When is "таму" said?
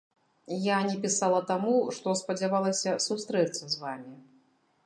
1.51-1.75